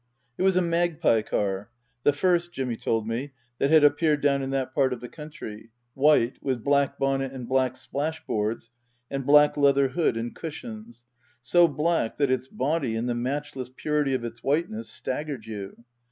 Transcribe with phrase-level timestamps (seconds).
[0.35, 1.69] It was a magpie car
[2.01, 5.69] the first, Jimmy told me, that had appeared down in that part of the country
[5.93, 8.71] white, with black bonnet and black splashboards,
[9.11, 11.03] and black leather hood and cushions;
[11.43, 15.83] so black that its body, in the matchless purity of its whiteness, staggered you.